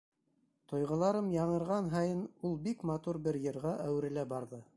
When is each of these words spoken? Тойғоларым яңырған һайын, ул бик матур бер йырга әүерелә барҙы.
Тойғоларым 0.71 1.27
яңырған 1.35 1.91
һайын, 1.93 2.25
ул 2.51 2.57
бик 2.69 2.85
матур 2.93 3.21
бер 3.29 3.41
йырга 3.47 3.77
әүерелә 3.91 4.27
барҙы. 4.35 4.67